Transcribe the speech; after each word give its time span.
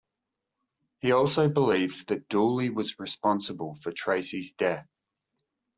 He 0.97 1.11
also 1.11 1.47
believes 1.47 2.03
that 2.05 2.27
Dooley 2.27 2.71
was 2.71 2.97
responsible 2.97 3.75
for 3.83 3.91
Tracy's 3.91 4.51
death. 4.53 4.87